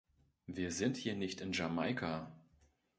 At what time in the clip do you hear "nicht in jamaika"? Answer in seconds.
1.15-2.31